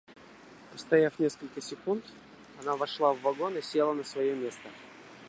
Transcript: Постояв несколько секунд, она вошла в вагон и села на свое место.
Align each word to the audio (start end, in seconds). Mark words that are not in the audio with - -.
Постояв 0.71 1.19
несколько 1.19 1.61
секунд, 1.61 2.03
она 2.59 2.75
вошла 2.75 3.13
в 3.13 3.21
вагон 3.21 3.55
и 3.59 3.61
села 3.61 3.93
на 3.93 4.03
свое 4.03 4.33
место. 4.35 4.67